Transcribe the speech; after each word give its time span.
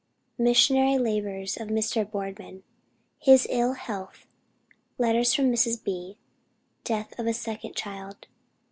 MISSIONARY 0.39 0.97
LABORS 0.97 1.57
OF 1.57 1.67
MR. 1.67 2.09
BOARDMAN 2.09 2.63
HIS 3.19 3.45
ILL 3.51 3.73
HEALTH. 3.73 4.25
LETTER 4.97 5.23
FROM 5.23 5.51
MRS. 5.51 5.83
B. 5.83 6.17
DEATH 6.83 7.19
OF 7.19 7.27
A 7.27 7.33
SECOND 7.35 7.75
CHILD. 7.75 8.25